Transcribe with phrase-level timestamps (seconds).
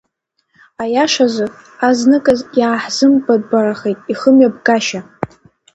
[0.81, 1.45] Аиашазы,
[1.87, 5.01] азныказ иааҳзымбатәбарахеит ихымҩаԥгашьа.